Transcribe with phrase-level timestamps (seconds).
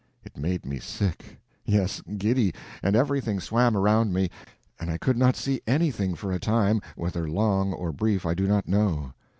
[0.23, 4.31] It made me sick, yes, giddy, and everything swam around me,
[4.79, 8.67] and I could not see anything for a time—whether long or brief I do not
[8.67, 9.13] know.